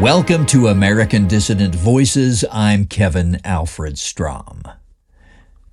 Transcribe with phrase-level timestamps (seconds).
[0.00, 2.44] Welcome to American Dissident Voices.
[2.52, 4.62] I'm Kevin Alfred Strom.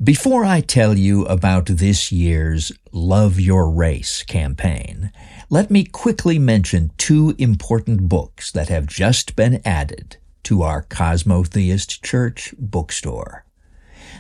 [0.01, 5.12] Before I tell you about this year's Love Your Race campaign,
[5.49, 12.01] let me quickly mention two important books that have just been added to our Cosmotheist
[12.01, 13.44] Church bookstore.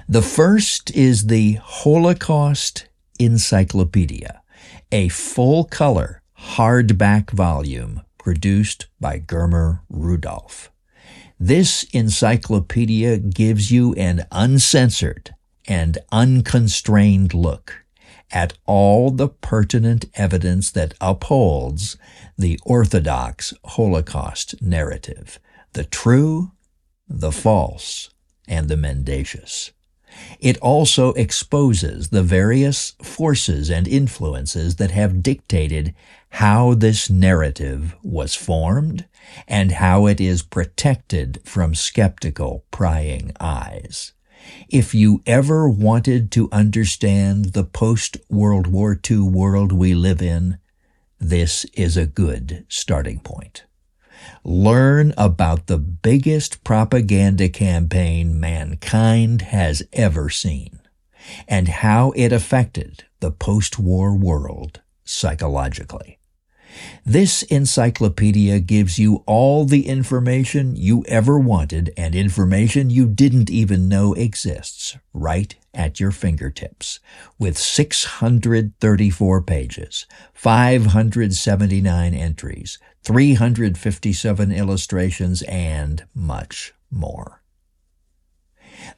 [0.09, 2.89] The first is the Holocaust
[3.19, 4.41] Encyclopedia,
[4.91, 10.71] a full color hardback volume produced by Germar Rudolf.
[11.37, 15.35] This encyclopedia gives you an uncensored
[15.67, 17.83] and unconstrained look
[18.31, 21.97] at all the pertinent evidence that upholds
[22.37, 25.37] the orthodox Holocaust narrative,
[25.73, 26.53] the true,
[27.07, 28.09] the false,
[28.47, 29.71] and the mendacious.
[30.39, 35.95] It also exposes the various forces and influences that have dictated
[36.29, 39.05] how this narrative was formed
[39.47, 44.13] and how it is protected from skeptical prying eyes.
[44.69, 50.57] If you ever wanted to understand the post-World War II world we live in,
[51.19, 53.63] this is a good starting point.
[54.43, 60.79] Learn about the biggest propaganda campaign mankind has ever seen
[61.47, 66.19] and how it affected the post-war world psychologically.
[67.05, 73.87] This encyclopedia gives you all the information you ever wanted and information you didn't even
[73.89, 76.99] know exists right at your fingertips
[77.39, 87.41] with 634 pages, 579 entries, 357 illustrations, and much more.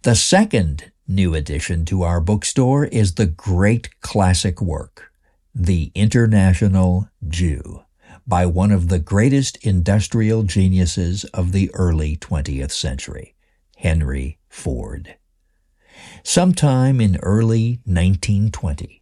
[0.03, 5.11] The second new addition to our bookstore is the great classic work,
[5.57, 7.85] The International Jew
[8.27, 13.35] by one of the greatest industrial geniuses of the early 20th century,
[13.77, 15.15] Henry Ford.
[16.23, 19.01] Sometime in early 1920,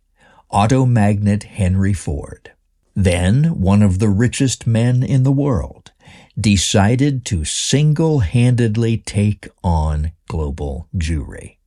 [0.52, 2.52] auto magnate Henry Ford,
[2.96, 5.91] then one of the richest men in the world,
[6.40, 11.58] decided to single-handedly take on global Jewry.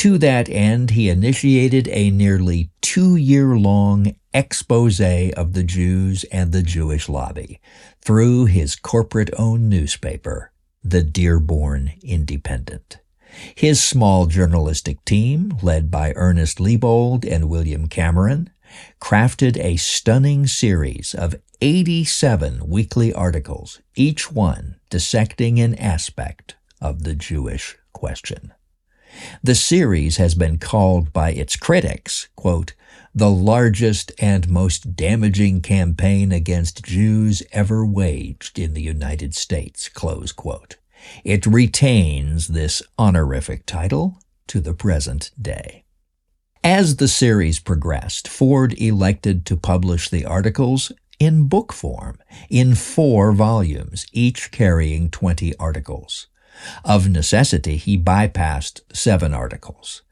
[0.00, 7.06] To that end, he initiated a nearly two-year-long expose of the Jews and the Jewish
[7.06, 7.60] lobby
[8.00, 10.52] through his corporate-owned newspaper,
[10.82, 13.00] the Dearborn Independent.
[13.54, 18.48] His small journalistic team, led by Ernest Liebold and William Cameron,
[19.02, 27.14] crafted a stunning series of 87 weekly articles, each one dissecting an aspect of the
[27.14, 28.54] Jewish question.
[29.42, 32.74] The series has been called by its critics, quote,
[33.14, 40.30] the largest and most damaging campaign against Jews ever waged in the United States, close
[40.30, 40.76] quote.
[41.24, 45.84] It retains this honorific title to the present day.
[46.62, 53.32] As the series progressed, Ford elected to publish the articles in book form in four
[53.32, 56.26] volumes, each carrying 20 articles.
[56.84, 60.02] Of necessity, he bypassed seven articles.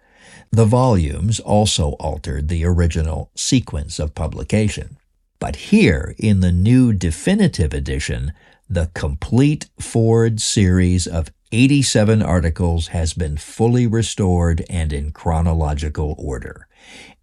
[0.50, 4.97] The volumes also altered the original sequence of publication.
[5.38, 8.32] But here, in the new definitive edition,
[8.69, 16.66] the complete Ford series of 87 articles has been fully restored and in chronological order.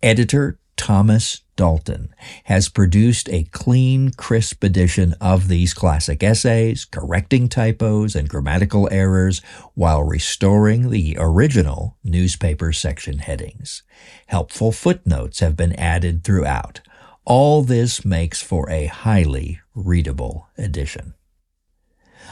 [0.02, 2.14] Editor Thomas Dalton
[2.46, 9.42] has produced a clean, crisp edition of these classic essays, correcting typos and grammatical errors
[9.74, 13.84] while restoring the original newspaper section headings.
[14.28, 16.82] Helpful footnotes have been added throughout.
[17.24, 21.14] All this makes for a highly readable edition.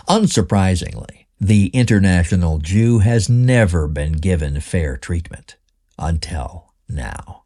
[0.07, 5.55] Unsurprisingly, the international Jew has never been given fair treatment
[5.97, 7.42] until now.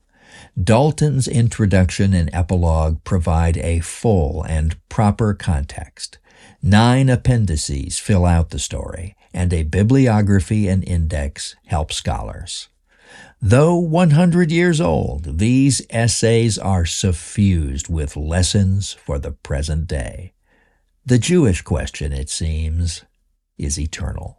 [0.61, 6.17] Dalton's introduction and epilogue provide a full and proper context.
[6.63, 12.69] Nine appendices fill out the story, and a bibliography and index help scholars.
[13.39, 20.33] Though 100 years old, these essays are suffused with lessons for the present day.
[21.05, 23.03] The Jewish question, it seems,
[23.59, 24.36] is eternal.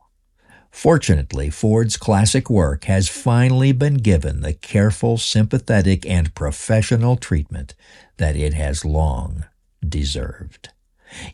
[0.71, 7.75] Fortunately, Ford's classic work has finally been given the careful, sympathetic, and professional treatment
[8.19, 9.45] that it has long
[9.87, 10.71] deserved.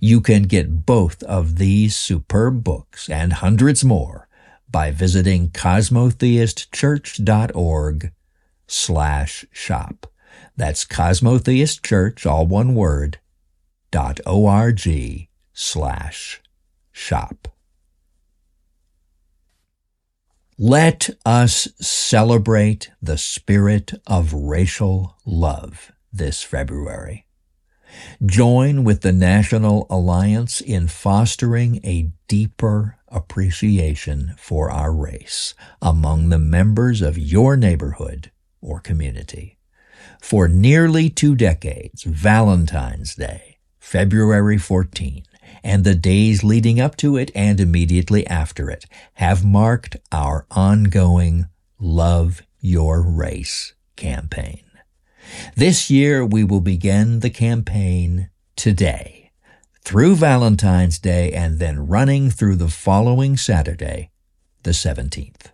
[0.01, 4.29] You can get both of these superb books and hundreds more
[4.71, 8.13] by visiting cosmotheistchurch.org
[8.67, 10.07] slash shop.
[10.57, 13.19] That's Cosmotheist Church, all one word,
[13.91, 16.41] dot O-R-G slash
[16.93, 17.49] shop.
[20.57, 27.27] Let us celebrate the spirit of racial love this February.
[28.25, 36.39] Join with the National Alliance in fostering a deeper appreciation for our race among the
[36.39, 38.31] members of your neighborhood
[38.61, 39.59] or community.
[40.21, 45.25] For nearly two decades, Valentine's Day, February 14,
[45.63, 51.47] and the days leading up to it and immediately after it have marked our ongoing
[51.79, 54.65] Love Your Race campaign.
[55.57, 59.33] This year we will begin the campaign today
[59.83, 64.11] through Valentine's Day and then running through the following Saturday,
[64.63, 65.54] the 17th.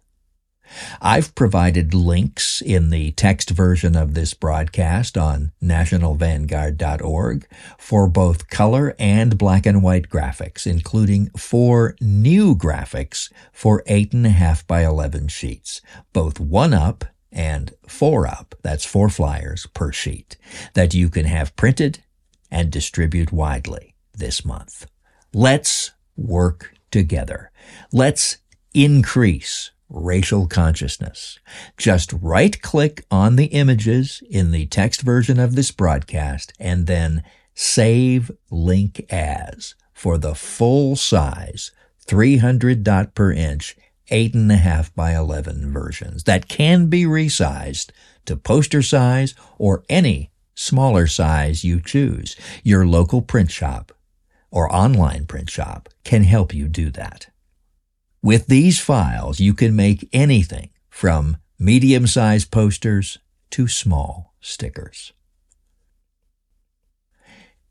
[1.01, 7.47] I've provided links in the text version of this broadcast on nationalvanguard.org
[7.79, 14.85] for both color and black and white graphics, including four new graphics for 8.5 by
[14.85, 15.81] 11 sheets,
[16.13, 20.37] both one up and four up, that's four flyers per sheet,
[20.75, 22.03] that you can have printed
[22.51, 24.87] and distribute widely this month.
[25.33, 27.51] Let's work together.
[27.93, 28.39] Let's
[28.75, 31.39] increase racial consciousness.
[31.77, 37.23] Just right click on the images in the text version of this broadcast and then
[37.55, 41.73] save link as for the full size
[42.07, 43.77] 300 dot per inch
[44.11, 47.91] 8.5 by 11 versions that can be resized
[48.25, 52.37] to poster size or any smaller size you choose.
[52.65, 53.93] Your local print shop
[54.51, 57.29] or online print shop can help you do that.
[58.23, 63.19] With these files, you can make anything from medium-sized posters
[63.51, 65.13] to small stickers.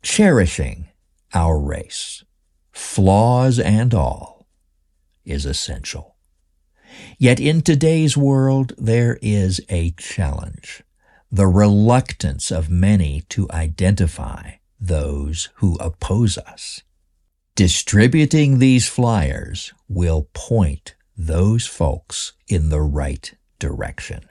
[0.02, 0.88] Cherishing
[1.34, 2.24] our race,
[2.72, 4.48] flaws and all,
[5.24, 6.16] is essential.
[7.20, 10.84] Yet in today's world, there is a challenge.
[11.32, 16.82] The reluctance of many to identify those who oppose us.
[17.60, 24.22] Distributing these flyers will point those folks in the right direction.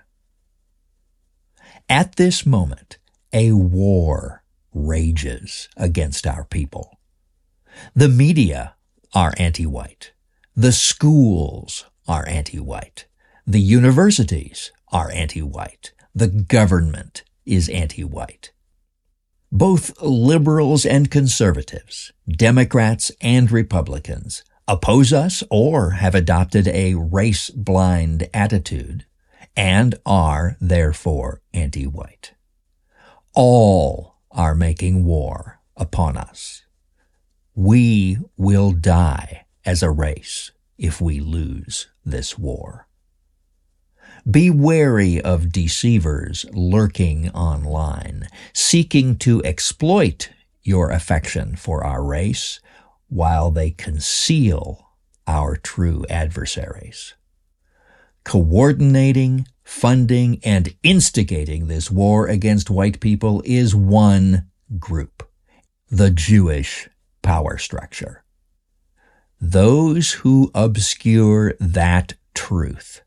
[1.91, 2.97] At this moment,
[3.31, 6.99] a war rages against our people.
[7.95, 8.77] The media
[9.13, 10.13] are anti-white.
[10.57, 13.09] The schools are anti-white.
[13.47, 15.93] The universities are anti-white.
[16.15, 18.53] The government is anti-white.
[19.50, 28.29] Both liberals and conservatives, Democrats and Republicans, oppose us or have adopted a race blind
[28.35, 29.06] attitude
[29.56, 32.35] and are therefore anti-white.
[33.33, 36.65] All are making war upon us.
[37.55, 42.88] We will die as a race if we lose this war.
[44.29, 50.31] Be wary of deceivers lurking online, seeking to exploit
[50.62, 52.61] your affection for our race
[53.09, 54.88] while they conceal
[55.26, 57.15] our true adversaries.
[58.25, 65.27] Coordinating, funding, and instigating this war against white people is one group,
[65.91, 66.89] the Jewish
[67.22, 68.25] power structure.
[69.41, 73.03] Those who obscure that truth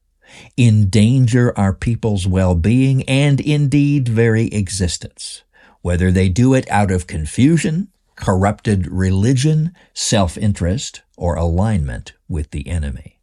[0.57, 5.43] endanger our people's well-being and indeed very existence,
[5.81, 13.19] whether they do it out of confusion, corrupted religion, self-interest, or alignment with the enemy.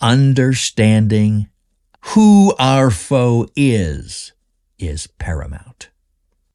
[0.00, 1.48] Understanding
[2.08, 4.32] who our foe is,
[4.78, 5.90] is paramount.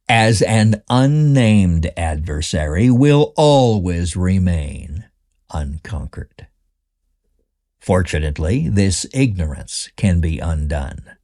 [0.07, 5.05] As an unnamed adversary will always remain
[5.51, 6.47] unconquered.
[7.89, 11.17] Fortunately, this ignorance can be undone.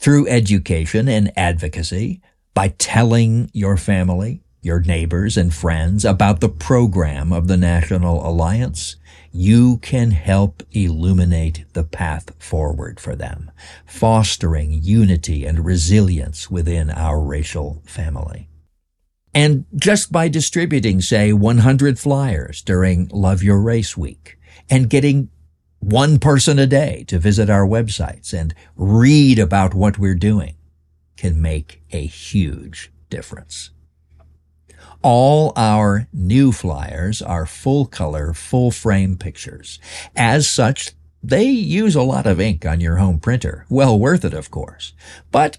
[0.00, 2.20] Through education and advocacy,
[2.54, 8.96] by telling your family, your neighbors and friends about the program of the National Alliance,
[9.30, 13.52] you can help illuminate the path forward for them,
[13.86, 18.48] fostering unity and resilience within our racial family.
[19.32, 24.36] And just by distributing, say, 100 flyers during Love Your Race Week
[24.68, 25.30] and getting
[25.80, 30.56] one person a day to visit our websites and read about what we're doing
[31.16, 33.70] can make a huge difference.
[35.02, 39.78] All our new flyers are full color, full frame pictures.
[40.16, 40.92] As such,
[41.22, 43.64] they use a lot of ink on your home printer.
[43.68, 44.92] Well worth it, of course.
[45.30, 45.58] But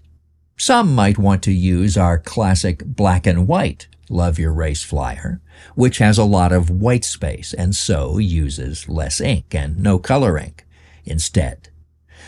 [0.58, 5.42] some might want to use our classic black and white Love Your Race flyer,
[5.75, 10.38] which has a lot of white space and so uses less ink and no color
[10.38, 10.66] ink
[11.06, 11.70] instead.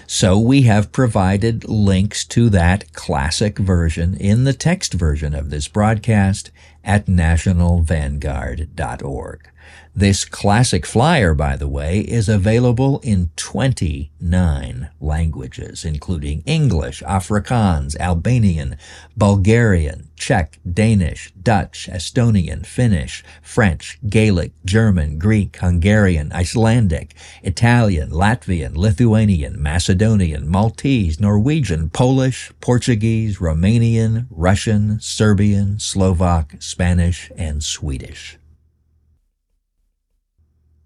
[0.08, 5.68] So we have provided links to that classic version in the text version of this
[5.68, 6.52] broadcast
[6.84, 9.51] at nationalvanguard.org.
[9.94, 18.78] This classic flyer, by the way, is available in 29 languages, including English, Afrikaans, Albanian,
[19.18, 29.62] Bulgarian, Czech, Danish, Dutch, Estonian, Finnish, French, Gaelic, German, Greek, Hungarian, Icelandic, Italian, Latvian, Lithuanian,
[29.62, 38.38] Macedonian, Maltese, Norwegian, Polish, Portuguese, Romanian, Russian, Serbian, Slovak, Spanish, and Swedish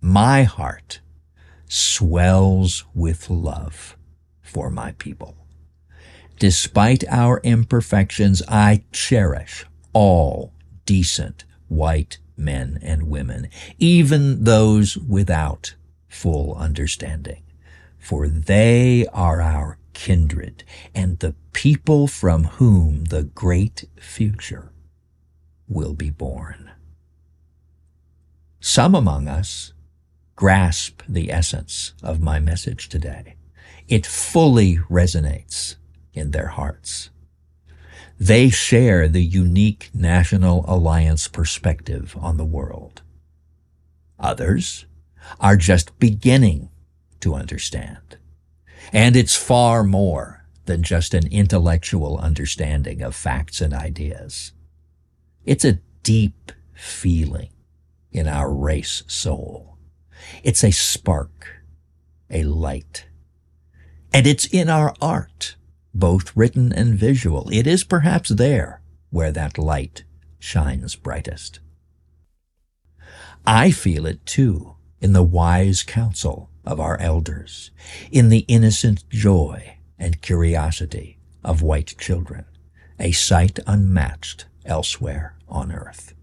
[0.05, 0.99] my heart
[1.67, 3.97] swells with love
[4.39, 5.35] for my people.
[6.37, 10.53] Despite our imperfections, I cherish all
[10.85, 13.47] decent white men and women,
[13.79, 15.73] even those without
[16.07, 17.41] full understanding,
[17.97, 24.71] for they are our kindred and the people from whom the great future
[25.67, 26.69] will be born.
[28.59, 29.73] Some among us
[30.35, 33.35] grasp the essence of my message today.
[33.87, 35.75] It fully resonates
[36.13, 37.09] in their hearts.
[38.19, 43.01] They share the unique National Alliance perspective on the world.
[44.19, 44.85] Others
[45.39, 46.69] are just beginning
[47.19, 48.17] to understand.
[48.93, 54.51] And it's far more than just an intellectual understanding of facts and ideas.
[55.43, 57.49] It's a deep feeling
[58.11, 59.74] in our race soul.
[60.43, 61.61] It's a spark,
[62.29, 63.05] a light.
[64.13, 65.55] And it's in our art,
[65.93, 67.49] both written and visual.
[67.51, 70.03] It is perhaps there where that light
[70.39, 71.59] shines brightest.
[73.45, 77.69] I feel it too in the wise counsel of our elders,
[78.11, 82.45] in the innocent joy and curiosity of white children,
[82.99, 86.14] a sight unmatched elsewhere on earth.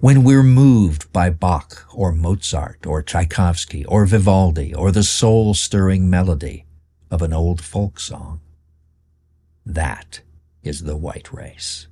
[0.00, 6.08] When we're moved by Bach or Mozart or Tchaikovsky or Vivaldi or the soul stirring
[6.08, 6.66] melody
[7.10, 8.40] of an old folk song,
[9.64, 10.20] that
[10.62, 11.86] is the white race.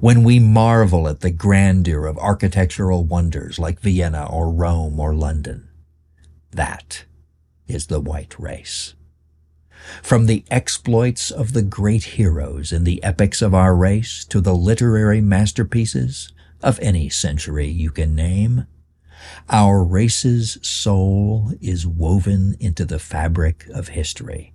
[0.00, 5.68] When we marvel at the grandeur of architectural wonders like Vienna or Rome or London,
[6.50, 7.04] that
[7.66, 8.94] is the white race.
[10.02, 14.54] From the exploits of the great heroes in the epics of our race to the
[14.54, 18.66] literary masterpieces of any century you can name.
[19.48, 24.52] Our race's soul is woven into the fabric of history.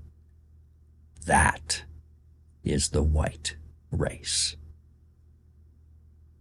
[1.26, 1.84] That
[2.64, 3.56] is the white
[3.92, 4.56] race.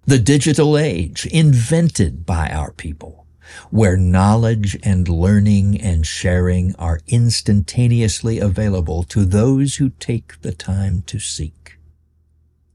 [0.04, 3.26] The digital age, invented by our people,
[3.70, 11.02] where knowledge and learning and sharing are instantaneously available to those who take the time
[11.02, 11.78] to seek.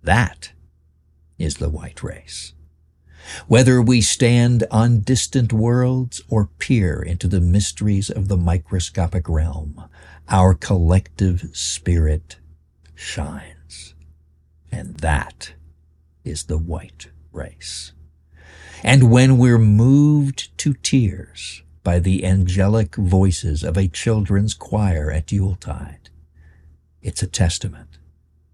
[0.04, 0.52] That
[1.38, 2.54] is the white race.
[3.48, 9.84] Whether we stand on distant worlds or peer into the mysteries of the microscopic realm,
[10.30, 12.38] our collective spirit
[12.96, 13.94] shines.
[14.72, 15.54] And that
[16.24, 17.92] is the white race.
[18.84, 25.32] And when we're moved to tears by the angelic voices of a children's choir at
[25.32, 26.10] Yuletide,
[27.02, 27.98] it's a testament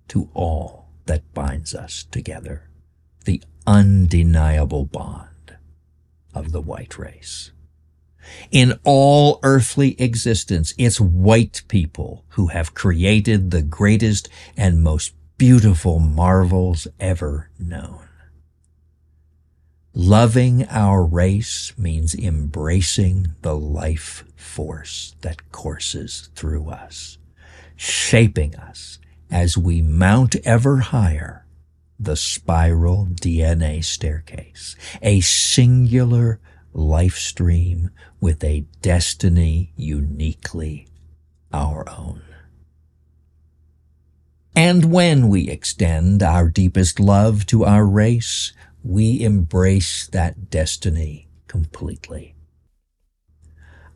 [0.09, 2.69] to all that binds us together,
[3.25, 5.57] the undeniable bond
[6.33, 7.51] of the white race.
[8.51, 15.99] In all earthly existence, it's white people who have created the greatest and most beautiful
[15.99, 17.99] marvels ever known.
[19.93, 27.17] Loving our race means embracing the life force that courses through us,
[27.75, 28.99] shaping us
[29.31, 31.46] as we mount ever higher
[31.99, 36.39] the spiral DNA staircase, a singular
[36.73, 37.89] life stream
[38.21, 40.87] with a destiny uniquely
[41.51, 42.21] our own.
[44.55, 52.35] And when we extend our deepest love to our race, we embrace that destiny completely.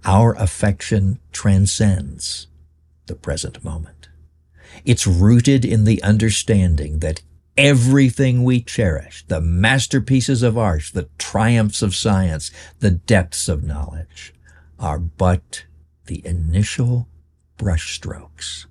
[0.06, 2.48] Our affection transcends
[3.08, 4.10] the present moment.
[4.86, 7.22] It's rooted in the understanding that
[7.58, 14.34] everything we cherish, the masterpieces of art, the triumphs of science, the depths of knowledge,
[14.80, 15.66] are but
[16.06, 17.08] the initial
[17.58, 18.66] brushstrokes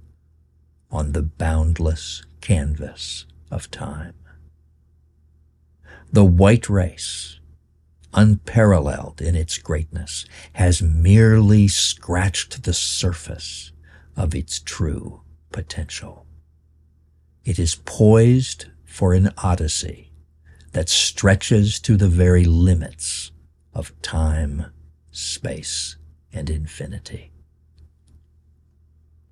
[0.91, 4.15] on the boundless canvas of time.
[6.13, 7.39] The white race,
[8.13, 13.71] unparalleled in its greatness, has merely scratched the surface
[14.17, 15.21] of its true
[15.53, 16.27] potential.
[17.44, 20.12] It is poised for an odyssey
[20.73, 23.32] that stretches to the very limits
[23.75, 24.66] of time,
[25.11, 25.97] space,
[26.32, 27.32] and infinity.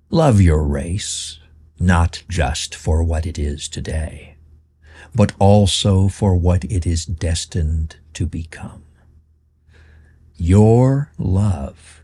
[0.09, 1.39] Love your race,
[1.79, 4.37] not just for what it is today,
[5.13, 8.83] but also for what it is destined to become.
[10.35, 12.03] Your love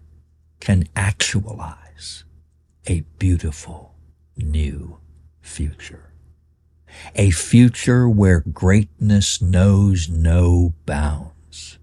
[0.60, 2.26] can actualize
[2.88, 3.96] a beautiful
[4.38, 5.00] new
[5.46, 6.12] future.
[7.16, 11.78] A future where greatness knows no bounds.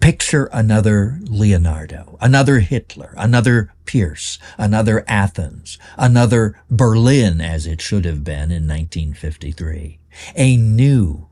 [0.00, 8.22] Picture another Leonardo, another Hitler, another Pierce, another Athens, another Berlin as it should have
[8.22, 9.98] been in 1953.
[10.36, 11.28] A new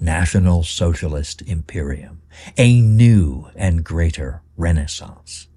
[0.00, 2.22] National Socialist Imperium,
[2.58, 5.48] a new and greater Renaissance.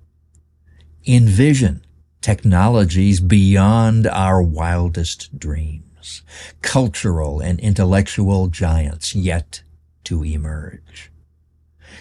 [1.08, 1.85] Envision
[2.26, 6.24] technologies beyond our wildest dreams,
[6.64, 9.62] cultural and intellectual giants yet
[10.04, 11.12] to emerge.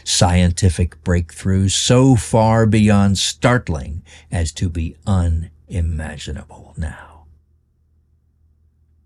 [0.03, 4.03] Scientific breakthroughs so far beyond startling
[4.33, 7.27] as to be unimaginable now.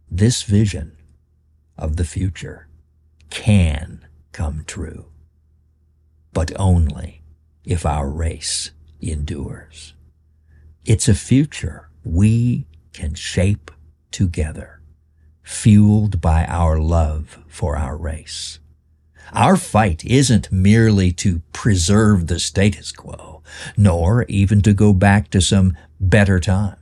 [0.09, 0.97] This vision
[1.77, 2.69] of the future
[3.29, 5.07] can come true,
[6.33, 7.23] but only
[7.65, 8.71] if our race
[9.01, 9.95] endures.
[10.89, 13.71] It's a future we can shape
[14.11, 14.81] together,
[15.43, 18.59] fueled by our love for our race.
[19.35, 23.43] Our fight isn't merely to preserve the status quo,
[23.77, 26.81] nor even to go back to some better time.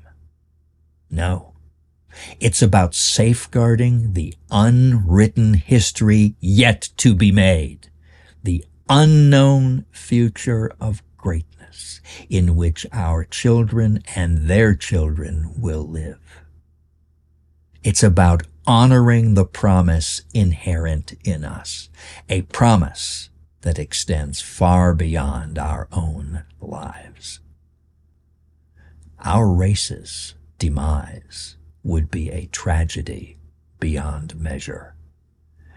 [1.11, 1.55] No.
[2.39, 7.91] It's about safeguarding the unwritten history yet to be made,
[8.41, 16.21] the unknown future of greatness in which our children and their children will live.
[17.83, 21.91] It's about honoring the promise inherent in us,
[22.29, 23.29] a promise
[23.63, 27.41] that extends far beyond our own lives.
[29.25, 33.37] Our race's demise would be a tragedy
[33.81, 34.95] beyond measure.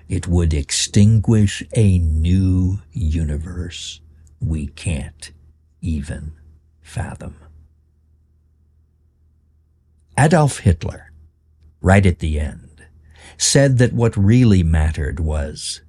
[0.07, 3.99] It would extinguish a new universe
[4.39, 5.31] we can't
[5.81, 6.33] even
[6.81, 7.35] fathom.
[10.17, 11.11] Adolf Hitler,
[11.81, 12.85] right at the end,
[13.37, 15.81] said that what really mattered was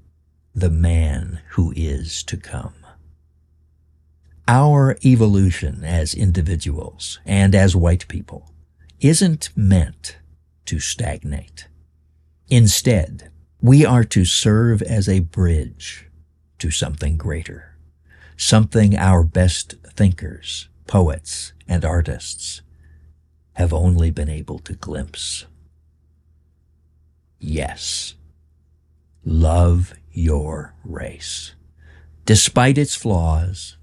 [0.55, 2.75] the man who is to come.
[4.47, 8.53] Our evolution as individuals and as white people
[9.01, 10.19] isn't meant
[10.67, 11.69] to stagnate.
[12.49, 16.09] Instead, we are to serve as a bridge
[16.59, 17.77] to something greater,
[18.37, 22.63] something our best thinkers, poets, and artists
[23.55, 25.47] have only been able to glimpse.
[27.39, 28.15] Yes,
[29.25, 31.55] love your race,
[32.25, 33.77] despite its flaws,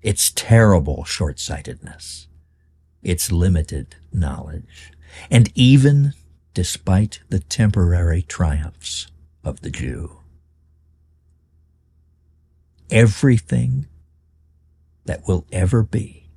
[0.00, 2.28] its terrible short-sightedness,
[3.02, 4.92] its limited knowledge,
[5.30, 6.14] and even
[6.54, 9.06] despite the temporary triumphs
[9.44, 10.18] of the Jew.
[12.90, 13.86] Everything
[15.04, 16.28] that will ever be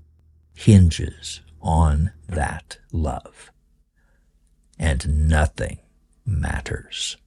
[0.54, 3.51] hinges on that love.
[4.78, 5.80] And nothing
[6.25, 7.17] matters